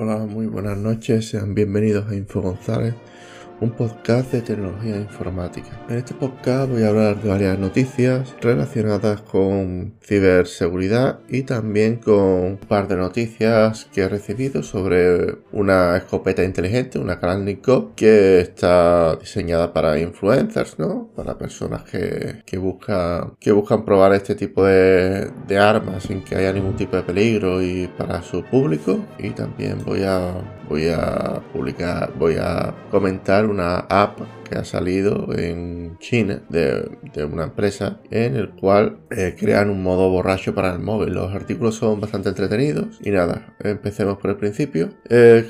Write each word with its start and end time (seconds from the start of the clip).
Hola, 0.00 0.18
muy 0.18 0.46
buenas 0.46 0.78
noches, 0.78 1.28
sean 1.28 1.56
bienvenidos 1.56 2.08
a 2.08 2.14
Info 2.14 2.40
González, 2.40 2.94
un 3.60 3.72
podcast 3.72 4.32
de 4.32 4.42
tecnología 4.42 4.96
informática. 4.96 5.68
En 5.88 5.96
este 5.96 6.14
podcast 6.14 6.70
voy 6.70 6.82
a 6.82 6.88
hablar 6.88 7.20
de 7.20 7.28
varias 7.28 7.58
noticias 7.58 8.34
relacionadas 8.40 9.20
con 9.22 9.94
ciberseguridad 10.00 11.20
y 11.28 11.42
también 11.42 11.96
con 11.96 12.14
un 12.14 12.56
par 12.56 12.86
de 12.86 12.96
noticias 12.96 13.86
que 13.92 14.02
he 14.02 14.08
recibido 14.08 14.62
sobre 14.62 15.38
una 15.52 15.96
escopeta 15.96 16.44
inteligente, 16.44 16.98
una 16.98 17.18
Kalashnikov, 17.18 17.94
que 17.94 18.40
está 18.40 19.16
diseñada 19.16 19.72
para 19.72 19.98
influencers, 19.98 20.78
¿no? 20.78 21.10
Para 21.16 21.36
personas 21.36 21.82
que, 21.82 22.42
que, 22.46 22.58
buscan, 22.58 23.34
que 23.40 23.50
buscan 23.50 23.84
probar 23.84 24.14
este 24.14 24.34
tipo 24.34 24.64
de, 24.64 25.30
de 25.46 25.58
armas 25.58 26.04
sin 26.04 26.22
que 26.22 26.36
haya 26.36 26.52
ningún 26.52 26.76
tipo 26.76 26.96
de 26.96 27.02
peligro 27.02 27.62
y 27.62 27.88
para 27.98 28.22
su 28.22 28.44
público. 28.44 28.98
Y 29.18 29.30
también 29.30 29.78
voy 29.84 30.04
a, 30.04 30.34
voy 30.68 30.88
a 30.88 31.42
publicar, 31.52 32.12
voy 32.18 32.36
a 32.38 32.74
comentar 32.90 33.47
una 33.48 33.86
app 33.88 34.20
que 34.48 34.56
ha 34.56 34.64
salido 34.64 35.28
en 35.36 35.98
China 35.98 36.42
de, 36.48 36.88
de 37.14 37.24
una 37.24 37.44
empresa 37.44 38.00
en 38.10 38.36
el 38.36 38.50
cual 38.50 38.98
eh, 39.10 39.34
crean 39.38 39.70
un 39.70 39.82
modo 39.82 40.10
borracho 40.10 40.54
para 40.54 40.72
el 40.72 40.78
móvil. 40.80 41.14
Los 41.14 41.34
artículos 41.34 41.76
son 41.76 42.00
bastante 42.00 42.28
entretenidos 42.30 42.98
y 43.02 43.10
nada, 43.10 43.54
empecemos 43.60 44.18
por 44.18 44.30
el 44.30 44.36
principio. 44.36 44.90
Eh, 45.08 45.46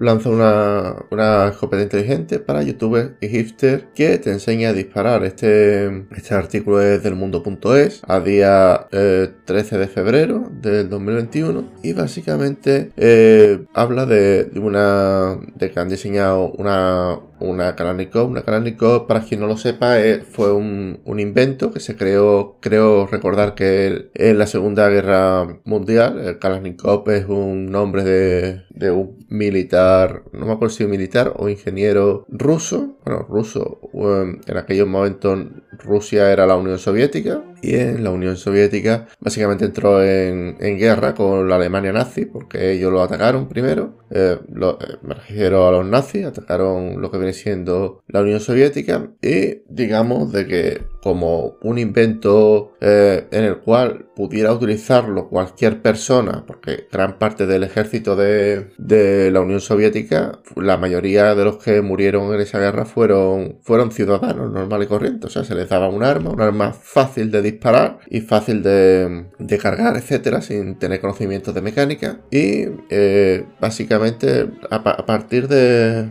lanza 0.00 0.28
una, 0.28 0.96
una 1.10 1.48
escopeta 1.48 1.82
inteligente 1.82 2.38
para 2.38 2.62
youtubers 2.62 3.12
y 3.20 3.28
hipsters 3.28 3.84
que 3.94 4.18
te 4.18 4.30
enseña 4.30 4.70
a 4.70 4.72
disparar. 4.72 5.24
Este, 5.24 6.06
este 6.16 6.34
artículo 6.34 6.80
es 6.80 7.02
del 7.02 7.14
mundo.es 7.14 8.02
a 8.06 8.20
día 8.20 8.86
eh, 8.92 9.30
13 9.44 9.78
de 9.78 9.88
febrero 9.88 10.50
del 10.50 10.88
2021 10.88 11.72
y 11.82 11.92
básicamente 11.92 12.92
eh, 12.96 13.64
habla 13.74 14.06
de 14.06 14.50
una 14.56 15.38
de 15.54 15.70
que 15.70 15.80
han 15.80 15.88
diseñado 15.88 16.50
una 16.52 17.18
una 17.40 17.74
Kalashnikov. 17.76 18.30
Una 18.30 18.42
Kalashnikov, 18.42 19.06
para 19.06 19.20
quien 19.20 19.40
no 19.40 19.46
lo 19.46 19.56
sepa, 19.56 19.98
eh, 20.00 20.20
fue 20.20 20.52
un, 20.52 21.00
un, 21.04 21.20
invento 21.20 21.72
que 21.72 21.80
se 21.80 21.96
creó, 21.96 22.58
creo 22.60 23.06
recordar 23.06 23.54
que 23.54 24.10
en 24.14 24.38
la 24.38 24.46
Segunda 24.46 24.88
Guerra 24.88 25.60
Mundial, 25.64 26.20
el 26.20 26.38
Kalashnikov 26.38 27.08
es 27.10 27.26
un 27.26 27.66
nombre 27.66 28.04
de, 28.04 28.62
de 28.70 28.90
un 28.90 29.18
militar, 29.28 30.22
no 30.32 30.46
me 30.46 30.52
acuerdo 30.52 30.74
si 30.74 30.86
militar 30.86 31.34
o 31.36 31.48
ingeniero 31.48 32.26
ruso, 32.28 32.96
bueno, 33.04 33.26
ruso, 33.28 33.78
um, 33.92 34.40
en 34.46 34.56
aquellos 34.56 34.88
momentos 34.88 35.38
Rusia 35.78 36.30
era 36.32 36.46
la 36.46 36.56
Unión 36.56 36.78
Soviética 36.78 37.42
y 37.62 37.76
en 37.76 38.04
la 38.04 38.10
Unión 38.10 38.36
Soviética 38.36 39.06
básicamente 39.20 39.64
entró 39.64 40.02
en, 40.02 40.56
en 40.60 40.78
guerra 40.78 41.14
con 41.14 41.48
la 41.48 41.56
Alemania 41.56 41.92
nazi 41.92 42.26
porque 42.26 42.72
ellos 42.72 42.92
lo 42.92 43.02
atacaron 43.02 43.48
primero, 43.48 43.98
eh, 44.10 44.38
lo, 44.52 44.78
eh, 44.80 44.96
me 45.02 45.14
refiero 45.14 45.66
a 45.68 45.72
los 45.72 45.86
nazis, 45.86 46.24
atacaron 46.24 47.00
lo 47.00 47.10
que 47.10 47.18
siendo 47.32 48.02
la 48.08 48.20
Unión 48.22 48.40
Soviética 48.40 49.10
y 49.22 49.62
digamos 49.68 50.32
de 50.32 50.46
que 50.46 50.82
como 51.02 51.56
un 51.62 51.78
invento 51.78 52.74
eh, 52.80 53.26
en 53.30 53.44
el 53.44 53.58
cual 53.58 54.06
pudiera 54.14 54.52
utilizarlo 54.52 55.28
cualquier 55.28 55.80
persona, 55.80 56.44
porque 56.46 56.88
gran 56.92 57.18
parte 57.18 57.46
del 57.46 57.64
ejército 57.64 58.16
de, 58.16 58.70
de, 58.76 59.30
la 59.30 59.40
Unión 59.40 59.60
Soviética, 59.60 60.40
la 60.56 60.76
mayoría 60.76 61.34
de 61.34 61.44
los 61.44 61.56
que 61.56 61.80
murieron 61.80 62.34
en 62.34 62.40
esa 62.40 62.58
guerra 62.58 62.84
fueron, 62.84 63.58
fueron 63.62 63.92
ciudadanos 63.92 64.52
normales 64.52 64.86
y 64.86 64.88
corrientes, 64.88 65.30
o 65.30 65.32
sea, 65.32 65.44
se 65.44 65.54
les 65.54 65.68
daba 65.68 65.88
un 65.88 66.04
arma, 66.04 66.30
un 66.30 66.40
arma 66.40 66.72
fácil 66.72 67.30
de 67.30 67.40
disparar 67.40 68.00
y 68.10 68.20
fácil 68.20 68.62
de, 68.62 69.26
de 69.38 69.58
cargar, 69.58 69.96
etcétera, 69.96 70.42
sin 70.42 70.78
tener 70.78 71.00
conocimientos 71.00 71.54
de 71.54 71.62
mecánica. 71.62 72.20
Y 72.30 72.66
eh, 72.90 73.46
básicamente 73.60 74.48
a 74.70 75.06
partir 75.06 75.48
de, 75.48 76.08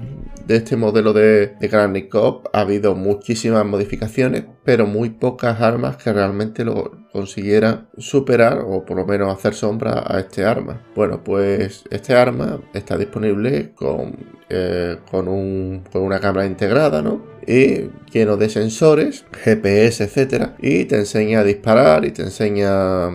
de 0.50 0.56
este 0.56 0.76
modelo 0.76 1.14
de, 1.14 1.54
de 1.60 1.70
Kalashnikov 1.70 2.50
ha 2.54 2.62
habido 2.62 2.96
muchísimas 2.96 3.64
modificaciones, 3.68 4.46
pero 4.64 4.88
muy 4.88 5.12
pocas 5.12 5.62
armas 5.62 5.98
que 5.98 6.12
realmente 6.12 6.66
lo 6.66 7.06
consiguieran 7.14 7.88
superar 8.00 8.64
o 8.66 8.84
por 8.84 8.98
lo 8.98 9.06
menos 9.06 9.32
hacer 9.32 9.54
sombra 9.54 10.04
a 10.08 10.20
este 10.20 10.46
arma. 10.46 10.82
Bueno, 10.96 11.24
pues 11.24 11.84
este 11.92 12.16
arma 12.16 12.60
está 12.74 12.98
disponible 12.98 13.74
con, 13.76 14.16
eh, 14.50 14.98
con 15.12 15.28
una 15.28 16.20
cámara 16.20 16.48
integrada, 16.48 17.04
¿no? 17.04 17.30
y 17.50 17.90
lleno 18.12 18.38
de 18.38 18.50
sensores, 18.50 19.26
GPS, 19.44 20.04
etcétera, 20.04 20.56
y 20.60 20.86
te 20.86 20.98
enseña 20.98 21.40
a 21.40 21.44
disparar 21.44 22.06
y 22.06 22.12
te 22.12 22.22
enseña 22.22 23.10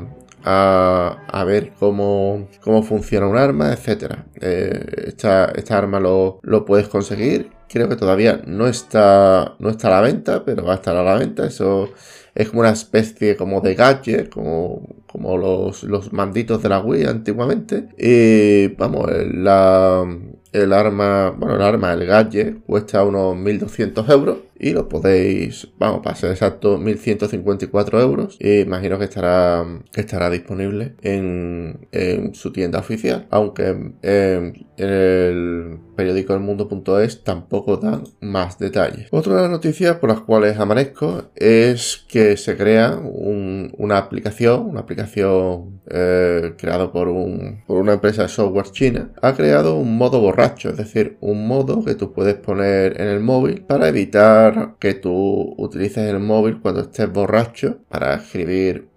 a, 0.45 1.45
ver 1.47 1.73
cómo, 1.79 2.49
cómo 2.61 2.83
funciona 2.83 3.27
un 3.27 3.37
arma, 3.37 3.73
etcétera. 3.73 4.27
Eh, 4.41 5.05
esta, 5.09 5.47
esta, 5.47 5.79
arma 5.79 6.01
lo, 6.01 6.39
lo, 6.43 6.65
puedes 6.65 6.89
conseguir. 6.89 7.51
Creo 7.69 7.89
que 7.89 7.97
todavía 7.97 8.43
no 8.47 8.67
está, 8.67 9.55
no 9.59 9.71
está 9.71 9.89
a 9.89 9.91
la 9.93 10.01
venta, 10.01 10.45
pero 10.45 10.65
va 10.65 10.73
a 10.73 10.77
estar 10.77 10.97
a 10.97 11.03
la 11.03 11.15
venta. 11.15 11.47
Eso 11.47 11.91
es 12.35 12.49
como 12.49 12.61
una 12.61 12.71
especie 12.71 13.37
como 13.37 13.61
de 13.61 13.75
gadget, 13.75 14.29
como, 14.29 14.83
como 15.07 15.39
los, 15.39 15.85
los 15.85 16.13
manditos 16.13 16.63
de 16.63 16.69
la 16.69 16.81
Wii 16.81 17.05
antiguamente. 17.05 17.89
Y 17.99 18.69
vamos, 18.77 19.09
la, 19.33 20.05
el 20.53 20.73
arma, 20.73 21.31
bueno, 21.31 21.57
el 21.57 21.63
arma, 21.63 21.93
el 21.93 22.07
gadget, 22.07 22.63
cuesta 22.65 23.05
unos 23.05 23.37
1200 23.37 24.09
euros 24.09 24.39
y 24.59 24.73
lo 24.73 24.89
podéis, 24.89 25.69
vamos, 25.79 26.01
para 26.03 26.17
ser 26.17 26.31
exacto, 26.31 26.79
1154 26.79 28.01
euros. 28.01 28.37
Y 28.41 28.61
imagino 28.61 28.99
que 28.99 29.05
estará, 29.05 29.65
que 29.93 30.01
estará 30.01 30.31
disponible 30.31 30.95
en, 31.03 31.89
en 31.93 32.35
su 32.35 32.53
tienda 32.53 32.79
oficial, 32.79 33.27
aunque 33.31 33.69
en, 33.69 33.97
en 34.03 34.67
el 34.77 35.79
periódico 35.95 36.35
El 36.35 36.41
Mundo.es 36.41 37.25
tampoco 37.25 37.77
dan 37.77 38.05
más 38.21 38.59
detalles. 38.59 39.09
Otra 39.11 39.37
de 39.37 39.43
las 39.43 39.51
noticias 39.51 39.97
por 39.97 40.11
las 40.11 40.21
cuales 40.21 40.59
amanezco 40.59 41.31
es 41.35 42.05
que 42.09 42.37
se 42.37 42.57
crea 42.57 42.97
un, 42.97 43.73
una 43.79 43.99
aplicación, 43.99 44.67
una 44.67 44.81
aplicación 44.81 45.81
eh, 45.91 46.55
creada 46.57 46.93
por, 46.93 47.09
un, 47.09 47.63
por 47.67 47.79
una 47.79 47.95
empresa 47.95 48.23
de 48.23 48.29
software 48.29 48.71
china, 48.71 49.11
ha 49.21 49.35
creado 49.35 49.77
un 49.77 49.97
modo 49.97 50.21
borracho, 50.21 50.71
es 50.71 50.77
decir, 50.77 51.17
un 51.21 51.47
modo 51.47 51.85
que 51.85 51.95
tú 51.95 52.13
puedes 52.13 52.35
poner 52.35 53.01
en 53.01 53.09
el 53.09 53.21
móvil 53.21 53.63
para 53.63 53.89
evitar 53.89 54.77
que 54.79 54.95
tú 54.95 55.55
utilices 55.59 56.09
el 56.09 56.21
móvil 56.21 56.61
cuando 56.61 56.83
estés 56.83 57.13
borracho 57.13 57.79
para 57.89 58.15
escribir 58.15 58.89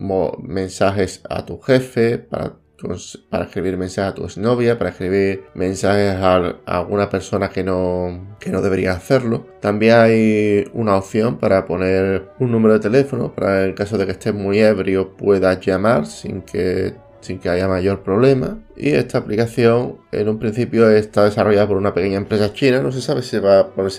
mensajes 0.41 1.22
a 1.30 1.46
tu 1.46 1.59
jefe, 1.59 2.18
para 3.29 3.45
escribir 3.45 3.77
mensajes 3.77 4.11
a 4.11 4.15
tu 4.15 4.23
exnovia, 4.23 4.77
para 4.77 4.91
escribir 4.91 5.45
mensajes 5.53 6.13
a, 6.13 6.55
alguna 6.65 7.09
persona 7.09 7.49
que 7.49 7.63
no, 7.63 8.38
que 8.39 8.51
no 8.51 8.61
debería 8.61 8.93
hacerlo. 8.93 9.47
También 9.59 9.95
hay 9.95 10.65
una 10.73 10.95
opción 10.95 11.38
para 11.38 11.65
poner 11.65 12.29
un 12.39 12.51
número 12.51 12.75
de 12.75 12.79
teléfono 12.79 13.33
para 13.33 13.65
en 13.65 13.73
caso 13.73 13.97
de 13.97 14.05
que 14.05 14.11
estés 14.11 14.33
muy 14.33 14.59
ebrio 14.59 15.15
puedas 15.15 15.59
llamar 15.59 16.05
sin 16.05 16.41
que, 16.41 16.93
sin 17.22 17.39
que 17.39 17.50
haya 17.50 17.67
mayor 17.67 18.03
problema. 18.03 18.59
Y 18.75 18.91
esta 18.91 19.17
aplicación 19.17 19.97
en 20.11 20.29
un 20.29 20.39
principio 20.39 20.89
está 20.89 21.25
desarrollada 21.25 21.67
por 21.67 21.78
una 21.78 21.94
pequeña 21.94 22.17
empresa 22.17 22.53
china. 22.53 22.81
No 22.81 22.91
se 22.91 23.01
sabe 23.01 23.22
si 23.22 23.29
se 23.29 23.39
va 23.39 23.59
a 23.59 23.67
poner 23.67 23.91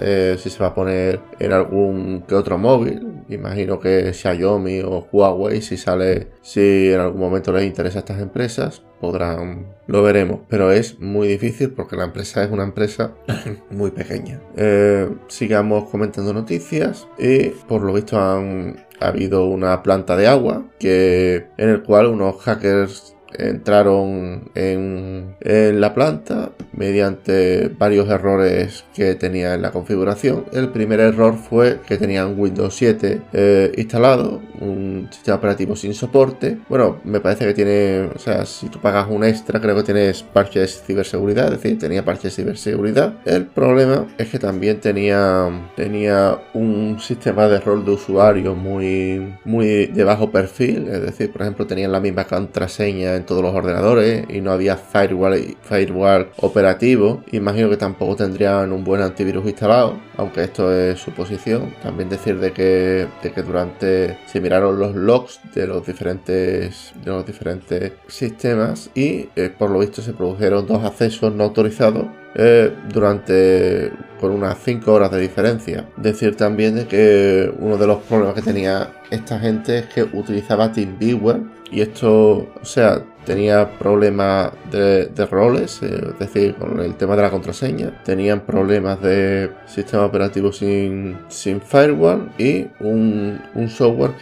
eh, 0.00 0.36
si 0.38 0.50
se 0.50 0.58
va 0.58 0.68
a 0.68 0.74
poner 0.74 1.20
en 1.38 1.52
algún 1.52 2.22
que 2.26 2.34
otro 2.34 2.58
móvil. 2.58 3.24
Imagino 3.28 3.80
que 3.80 4.12
Xiaomi 4.12 4.80
o 4.82 5.08
Huawei, 5.10 5.60
si 5.60 5.76
sale, 5.76 6.28
si 6.42 6.92
en 6.92 7.00
algún 7.00 7.20
momento 7.20 7.52
les 7.52 7.64
interesa 7.64 7.98
a 7.98 8.00
estas 8.00 8.20
empresas, 8.20 8.82
podrán, 9.00 9.74
lo 9.86 10.02
veremos. 10.02 10.40
Pero 10.48 10.70
es 10.70 11.00
muy 11.00 11.28
difícil 11.28 11.70
porque 11.70 11.96
la 11.96 12.04
empresa 12.04 12.44
es 12.44 12.50
una 12.50 12.64
empresa 12.64 13.14
muy 13.70 13.90
pequeña. 13.90 14.40
Eh, 14.56 15.08
sigamos 15.28 15.88
comentando 15.88 16.32
noticias 16.32 17.08
y 17.18 17.48
por 17.68 17.82
lo 17.82 17.92
visto 17.92 18.20
han 18.20 18.85
ha 19.00 19.08
habido 19.08 19.46
una 19.46 19.82
planta 19.82 20.16
de 20.16 20.28
agua 20.28 20.64
que 20.78 21.48
en 21.56 21.68
el 21.68 21.82
cual 21.82 22.06
unos 22.06 22.40
hackers 22.42 23.15
entraron 23.32 24.50
en, 24.54 25.36
la 25.80 25.94
planta 25.94 26.50
mediante 26.72 27.68
varios 27.78 28.08
errores 28.08 28.84
que 28.94 29.14
tenía 29.14 29.54
en 29.54 29.62
la 29.62 29.70
configuración. 29.70 30.44
El 30.52 30.70
primer 30.70 31.00
error 31.00 31.36
fue 31.36 31.80
que 31.86 31.96
tenían 31.96 32.38
Windows 32.38 32.74
7 32.74 33.22
eh, 33.32 33.72
instalado, 33.76 34.40
un 34.60 35.08
sistema 35.10 35.38
operativo 35.38 35.76
sin 35.76 35.94
soporte. 35.94 36.58
Bueno, 36.68 36.98
me 37.04 37.20
parece 37.20 37.46
que 37.46 37.54
tiene, 37.54 38.10
o 38.14 38.18
sea, 38.18 38.44
si 38.44 38.68
tú 38.68 38.80
pagas 38.80 39.08
un 39.08 39.24
extra, 39.24 39.60
creo 39.60 39.76
que 39.76 39.82
tienes 39.82 40.22
parches 40.22 40.80
de 40.80 40.86
ciberseguridad, 40.86 41.52
es 41.52 41.62
decir, 41.62 41.78
tenía 41.78 42.04
parches 42.04 42.36
de 42.36 42.42
ciberseguridad. 42.42 43.14
El 43.24 43.46
problema 43.46 44.06
es 44.18 44.28
que 44.28 44.38
también 44.38 44.80
tenía, 44.80 45.48
tenía 45.76 46.38
un 46.54 46.98
sistema 47.00 47.48
de 47.48 47.60
rol 47.60 47.84
de 47.84 47.92
usuario 47.92 48.54
muy, 48.54 49.34
muy 49.44 49.86
de 49.86 50.04
bajo 50.04 50.30
perfil, 50.30 50.88
es 50.88 51.02
decir, 51.02 51.32
por 51.32 51.42
ejemplo, 51.42 51.66
tenían 51.66 51.92
la 51.92 52.00
misma 52.00 52.24
contraseña 52.24 53.15
en 53.16 53.24
todos 53.24 53.42
los 53.42 53.54
ordenadores 53.54 54.24
y 54.28 54.40
no 54.40 54.52
había 54.52 54.76
firewall, 54.76 55.56
firewall 55.62 56.28
operativo. 56.38 57.22
Imagino 57.32 57.68
que 57.70 57.76
tampoco 57.76 58.16
tendrían 58.16 58.72
un 58.72 58.84
buen 58.84 59.02
antivirus 59.02 59.46
instalado, 59.46 59.98
aunque 60.16 60.44
esto 60.44 60.72
es 60.72 60.98
suposición. 61.00 61.74
También 61.82 62.08
decir 62.08 62.38
de 62.38 62.52
que, 62.52 63.06
de 63.22 63.32
que 63.32 63.42
durante 63.42 64.18
se 64.26 64.40
miraron 64.40 64.78
los 64.78 64.94
logs 64.94 65.40
de 65.54 65.66
los 65.66 65.86
diferentes 65.86 66.92
de 67.04 67.10
los 67.10 67.26
diferentes 67.26 67.92
sistemas 68.08 68.90
y 68.94 69.28
eh, 69.36 69.52
por 69.56 69.70
lo 69.70 69.78
visto 69.80 70.02
se 70.02 70.12
produjeron 70.12 70.66
dos 70.66 70.84
accesos 70.84 71.34
no 71.34 71.44
autorizados 71.44 72.06
eh, 72.34 72.72
durante 72.92 73.92
con 74.20 74.30
unas 74.30 74.58
5 74.58 74.92
horas 74.92 75.10
de 75.10 75.20
diferencia. 75.20 75.88
Decir 75.96 76.36
también 76.36 76.74
de 76.74 76.86
que 76.86 77.52
uno 77.58 77.76
de 77.76 77.86
los 77.86 78.02
problemas 78.02 78.34
que 78.34 78.42
tenía 78.42 78.90
esta 79.10 79.38
gente 79.38 79.78
es 79.78 79.86
que 79.86 80.02
utilizaba 80.02 80.72
TeamViewer 80.72 81.40
y 81.70 81.80
esto, 81.80 82.48
o 82.60 82.64
sea, 82.64 83.02
tenía 83.26 83.68
problemas 83.78 84.52
de, 84.70 85.10
roles, 85.30 85.82
eh, 85.82 86.00
es 86.12 86.18
decir, 86.18 86.54
con 86.54 86.80
el 86.80 86.94
tema 86.94 87.16
de 87.16 87.22
la 87.22 87.30
contraseña, 87.30 88.02
tenían 88.04 88.40
problemas 88.40 89.02
de 89.02 89.50
sistema 89.66 90.04
operativo 90.04 90.52
sin, 90.52 91.18
sin 91.28 91.60
firewall 91.60 92.30
y 92.38 92.68
un, 92.80 93.40
software 93.68 94.12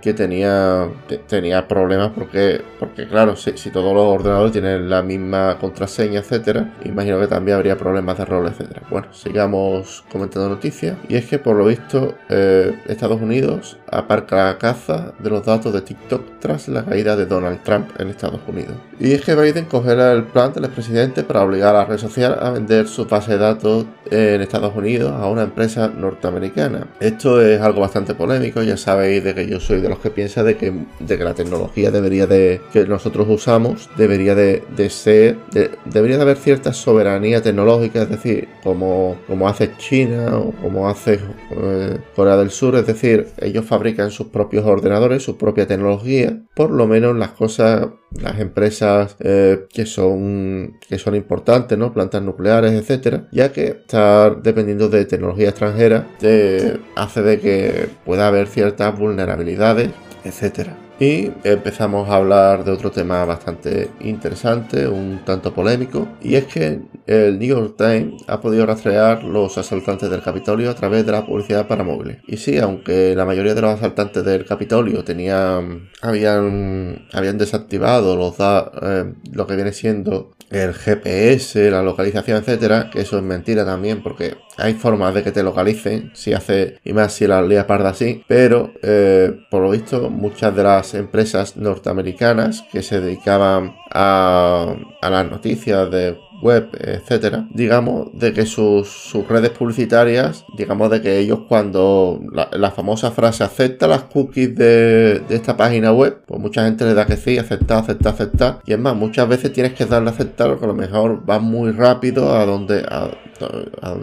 que, 0.00 0.14
tenía, 0.14 0.88
tenía 1.28 1.68
problemas 1.68 2.10
porque, 2.14 2.62
porque 2.80 3.06
claro, 3.06 3.36
si, 3.36 3.52
todos 3.70 3.94
los 3.94 4.04
ordenadores 4.04 4.52
tienen 4.52 4.88
la 4.88 5.02
misma 5.02 5.58
contraseña, 5.60 6.20
etcétera, 6.20 6.74
imagino 6.84 7.20
que 7.20 7.26
también 7.26 7.58
habría 7.58 7.76
problemas 7.76 8.16
de 8.16 8.24
roles, 8.24 8.52
etcétera. 8.52 8.82
Bueno, 8.90 9.12
sigamos 9.12 10.04
comentando 10.10 10.48
noticias 10.48 10.96
y 11.08 11.16
es 11.16 11.26
que 11.26 11.38
por 11.38 11.56
lo 11.56 11.66
visto 11.66 12.14
eh, 12.30 12.78
Estados 12.86 13.20
Unidos 13.20 13.76
aparca 13.90 14.46
la 14.46 14.58
caza 14.58 15.12
de 15.18 15.30
los 15.30 15.44
datos 15.44 15.72
de 15.74 15.82
TikTok 15.82 16.40
tras 16.40 16.68
la 16.68 16.84
caída 16.84 17.14
de 17.14 17.26
Donald 17.26 17.62
Trump 17.62 17.90
en 17.98 18.08
Estados 18.08 18.37
Unidos. 18.46 18.74
Y 19.00 19.12
es 19.12 19.22
que 19.22 19.34
Biden 19.34 19.66
cogerá 19.66 20.12
el 20.12 20.24
plan 20.24 20.52
del 20.52 20.64
expresidente 20.64 21.22
para 21.22 21.42
obligar 21.42 21.74
a 21.74 21.80
la 21.80 21.84
red 21.84 21.98
social 21.98 22.38
a 22.40 22.50
vender 22.50 22.88
su 22.88 23.06
base 23.06 23.32
de 23.32 23.38
datos 23.38 23.86
en 24.10 24.40
Estados 24.40 24.74
Unidos 24.74 25.12
a 25.12 25.28
una 25.28 25.42
empresa 25.42 25.88
norteamericana. 25.88 26.86
Esto 27.00 27.40
es 27.40 27.60
algo 27.60 27.80
bastante 27.80 28.14
polémico, 28.14 28.62
ya 28.62 28.76
sabéis 28.76 29.24
de 29.24 29.34
que 29.34 29.46
yo 29.46 29.60
soy 29.60 29.80
de 29.80 29.88
los 29.88 29.98
que 29.98 30.10
piensa 30.10 30.42
de 30.42 30.56
que, 30.56 30.72
de 31.00 31.18
que 31.18 31.24
la 31.24 31.34
tecnología 31.34 31.90
debería 31.90 32.26
de 32.26 32.60
que 32.72 32.86
nosotros 32.86 33.26
usamos 33.28 33.88
debería 33.96 34.34
de, 34.34 34.90
ser, 34.90 35.38
debería 35.84 36.16
de 36.16 36.22
haber 36.22 36.36
cierta 36.36 36.72
soberanía 36.72 37.42
tecnológica, 37.42 38.02
es 38.02 38.10
decir, 38.10 38.48
como, 38.62 39.16
como 39.26 39.48
hace 39.48 39.76
China 39.76 40.38
o 40.38 40.52
como 40.52 40.88
hace 40.88 41.20
eh, 41.50 41.98
Corea 42.14 42.36
del 42.36 42.50
Sur, 42.50 42.76
es 42.76 42.86
decir, 42.86 43.28
ellos 43.38 43.64
fabrican 43.64 44.10
sus 44.10 44.28
propios 44.28 44.64
ordenadores, 44.64 45.22
su 45.22 45.36
propia 45.36 45.66
tecnología, 45.66 46.42
por 46.54 46.70
lo 46.70 46.86
menos 46.86 47.16
las 47.16 47.30
cosas 47.30 47.88
las 48.10 48.40
empresas 48.40 49.16
eh, 49.20 49.66
que 49.72 49.86
son 49.86 50.78
que 50.88 50.98
son 50.98 51.14
importantes, 51.14 51.76
¿no? 51.76 51.92
Plantas 51.92 52.22
nucleares, 52.22 52.72
etcétera, 52.72 53.28
ya 53.32 53.52
que 53.52 53.66
estar 53.68 54.42
dependiendo 54.42 54.88
de 54.88 55.04
tecnología 55.04 55.50
extranjera 55.50 56.06
te 56.18 56.80
hace 56.96 57.22
de 57.22 57.40
que 57.40 57.88
pueda 58.04 58.28
haber 58.28 58.46
ciertas 58.48 58.98
vulnerabilidades, 58.98 59.90
etcétera. 60.28 60.76
Y 61.00 61.30
empezamos 61.44 62.08
a 62.08 62.16
hablar 62.16 62.64
de 62.64 62.72
otro 62.72 62.90
tema 62.90 63.24
bastante 63.24 63.90
interesante, 64.00 64.88
un 64.88 65.20
tanto 65.24 65.54
polémico, 65.54 66.08
y 66.20 66.34
es 66.34 66.46
que 66.46 66.80
el 67.06 67.38
New 67.38 67.48
York 67.48 67.74
Times 67.78 68.24
ha 68.26 68.40
podido 68.40 68.66
rastrear 68.66 69.22
los 69.22 69.56
asaltantes 69.58 70.10
del 70.10 70.22
Capitolio 70.22 70.70
a 70.70 70.74
través 70.74 71.06
de 71.06 71.12
la 71.12 71.24
publicidad 71.24 71.68
para 71.68 71.84
móviles. 71.84 72.18
Y 72.26 72.36
sí, 72.36 72.58
aunque 72.58 73.14
la 73.14 73.24
mayoría 73.24 73.54
de 73.54 73.60
los 73.60 73.74
asaltantes 73.74 74.24
del 74.24 74.44
Capitolio 74.44 75.04
tenían, 75.04 75.88
habían, 76.02 77.06
habían 77.12 77.38
desactivado 77.38 78.16
los 78.16 78.34
eh, 78.40 79.12
lo 79.32 79.46
que 79.46 79.54
viene 79.54 79.72
siendo 79.72 80.32
el 80.50 80.74
GPS, 80.74 81.70
la 81.70 81.82
localización, 81.82 82.38
etcétera, 82.38 82.90
que 82.90 83.00
eso 83.00 83.18
es 83.18 83.22
mentira 83.22 83.64
también, 83.64 84.02
porque 84.02 84.36
hay 84.56 84.74
formas 84.74 85.14
de 85.14 85.22
que 85.22 85.32
te 85.32 85.42
localicen, 85.42 86.10
si 86.14 86.32
hace, 86.32 86.78
y 86.84 86.92
más 86.92 87.12
si 87.12 87.26
la 87.26 87.42
lía 87.42 87.66
parda 87.66 87.90
así, 87.90 88.22
pero 88.26 88.72
eh, 88.82 89.38
por 89.50 89.62
lo 89.62 89.70
visto 89.70 90.10
muchas 90.10 90.54
de 90.54 90.62
las 90.62 90.94
empresas 90.94 91.56
norteamericanas 91.56 92.64
que 92.72 92.82
se 92.82 93.00
dedicaban 93.00 93.76
a, 93.92 94.74
a 95.00 95.10
las 95.10 95.30
noticias 95.30 95.90
de 95.90 96.16
web, 96.42 96.68
etcétera, 96.78 97.46
digamos, 97.52 98.08
de 98.12 98.32
que 98.32 98.46
sus, 98.46 99.12
redes 99.28 99.50
publicitarias, 99.50 100.44
digamos, 100.56 100.90
de 100.90 101.02
que 101.02 101.18
ellos 101.18 101.40
cuando 101.48 102.20
la, 102.32 102.70
famosa 102.70 103.10
frase 103.10 103.44
acepta 103.44 103.88
las 103.88 104.04
cookies 104.04 104.54
de, 104.54 105.22
esta 105.28 105.56
página 105.56 105.92
web, 105.92 106.22
pues 106.26 106.40
mucha 106.40 106.64
gente 106.64 106.84
le 106.84 106.94
da 106.94 107.06
que 107.06 107.16
sí, 107.16 107.38
aceptar, 107.38 107.78
aceptar, 107.78 108.14
aceptar. 108.14 108.58
Y 108.66 108.72
es 108.72 108.78
más, 108.78 108.94
muchas 108.94 109.28
veces 109.28 109.52
tienes 109.52 109.74
que 109.74 109.86
darle 109.86 110.10
a 110.10 110.12
aceptar, 110.12 110.48
porque 110.48 110.64
a 110.64 110.68
lo 110.68 110.74
mejor 110.74 111.28
va 111.28 111.38
muy 111.38 111.72
rápido 111.72 112.34
a 112.34 112.44
donde, 112.46 112.84
a, 112.88 113.10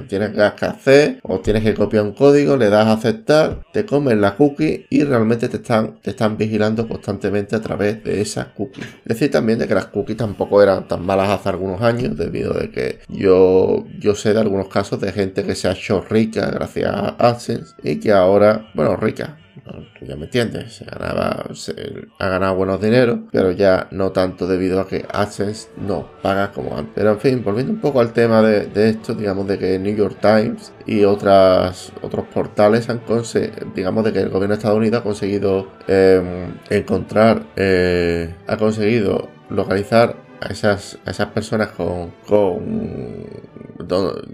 tienes 0.07 0.31
que 0.31 0.65
hacer, 0.65 1.19
o 1.23 1.39
tienes 1.39 1.63
que 1.63 1.73
copiar 1.73 2.03
un 2.03 2.13
código, 2.13 2.57
le 2.57 2.69
das 2.69 2.87
a 2.87 2.93
aceptar, 2.93 3.61
te 3.71 3.85
comen 3.85 4.21
la 4.21 4.35
cookie 4.35 4.85
y 4.89 5.03
realmente 5.03 5.49
te 5.49 5.57
están, 5.57 5.99
te 6.01 6.11
están 6.11 6.37
vigilando 6.37 6.87
constantemente 6.87 7.55
a 7.55 7.61
través 7.61 8.03
de 8.03 8.21
esas 8.21 8.47
cookies. 8.47 8.85
Es 8.85 9.19
decir, 9.19 9.31
también 9.31 9.59
de 9.59 9.67
que 9.67 9.75
las 9.75 9.87
cookies 9.87 10.17
tampoco 10.17 10.61
eran 10.61 10.87
tan 10.87 11.05
malas 11.05 11.29
hace 11.29 11.49
algunos 11.49 11.81
años, 11.81 12.17
debido 12.17 12.53
de 12.53 12.71
que 12.71 12.99
yo, 13.09 13.85
yo 13.99 14.15
sé 14.15 14.33
de 14.33 14.39
algunos 14.39 14.67
casos 14.67 14.99
de 14.99 15.11
gente 15.11 15.43
que 15.43 15.55
se 15.55 15.67
ha 15.67 15.71
hecho 15.71 16.01
rica 16.01 16.49
gracias 16.51 16.91
a 16.91 17.15
AdSense 17.19 17.75
y 17.83 17.99
que 17.99 18.11
ahora, 18.11 18.69
bueno, 18.73 18.95
rica, 18.95 19.37
tú 19.71 20.05
ya 20.05 20.15
me 20.15 20.25
entiendes, 20.25 20.73
se 20.73 20.85
ganaba, 20.85 21.45
se 21.53 21.73
ha 22.19 22.27
ganado 22.27 22.55
buenos 22.55 22.81
dineros, 22.81 23.19
pero 23.31 23.51
ya 23.51 23.87
no 23.91 24.11
tanto 24.11 24.47
debido 24.47 24.79
a 24.79 24.87
que 24.87 25.05
AdSense 25.11 25.69
no 25.77 26.07
paga 26.21 26.51
como 26.51 26.77
antes. 26.77 26.93
Pero 26.95 27.11
en 27.11 27.19
fin, 27.19 27.43
volviendo 27.43 27.73
un 27.73 27.81
poco 27.81 27.99
al 27.99 28.13
tema 28.13 28.41
de, 28.41 28.89
esto, 28.89 29.13
digamos 29.13 29.47
de 29.47 29.57
que 29.57 29.79
New 29.79 29.95
York 29.95 30.17
Times 30.21 30.71
y 30.85 31.03
otras, 31.03 31.91
otros 32.01 32.25
portales 32.27 32.89
han 32.89 32.99
conseguido, 32.99 33.71
digamos 33.73 34.03
de 34.03 34.13
que 34.13 34.19
el 34.19 34.29
gobierno 34.29 34.55
de 34.55 34.59
Estados 34.59 34.77
Unidos 34.77 34.99
ha 35.01 35.03
conseguido 35.03 35.67
em, 35.87 36.53
encontrar, 36.69 37.43
eh, 37.55 38.35
ha 38.47 38.57
conseguido 38.57 39.29
localizar 39.49 40.15
a 40.41 40.47
esas, 40.47 40.99
esas 41.05 41.27
personas 41.27 41.69
con 41.69 42.11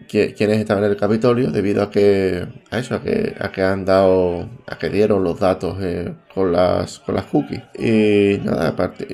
quienes 0.07 0.59
estaban 0.59 0.83
en 0.83 0.91
el 0.91 0.97
Capitolio 0.97 1.51
debido 1.51 1.81
a 1.81 1.89
que 1.89 2.47
a 2.69 2.77
eso 2.77 2.95
a 2.95 3.01
que, 3.01 3.35
a 3.39 3.51
que 3.51 3.63
han 3.63 3.85
dado 3.85 4.47
a 4.67 4.77
que 4.77 4.89
dieron 4.89 5.23
los 5.23 5.39
datos 5.39 5.77
eh, 5.81 6.13
con 6.33 6.51
las 6.51 6.99
con 6.99 7.15
las 7.15 7.25
cookies. 7.25 7.61
Y 7.77 8.39
nada 8.43 8.69
aparte 8.69 9.05